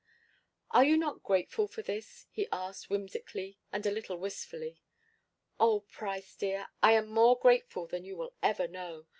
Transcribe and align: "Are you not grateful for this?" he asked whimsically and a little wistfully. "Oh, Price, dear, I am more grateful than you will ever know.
"Are 0.71 0.83
you 0.83 0.97
not 0.97 1.21
grateful 1.21 1.67
for 1.67 1.83
this?" 1.83 2.25
he 2.31 2.47
asked 2.51 2.89
whimsically 2.89 3.59
and 3.71 3.85
a 3.85 3.91
little 3.91 4.17
wistfully. 4.17 4.81
"Oh, 5.59 5.81
Price, 5.81 6.35
dear, 6.35 6.69
I 6.81 6.93
am 6.93 7.07
more 7.07 7.37
grateful 7.37 7.85
than 7.85 8.03
you 8.03 8.17
will 8.17 8.33
ever 8.41 8.67
know. 8.67 9.05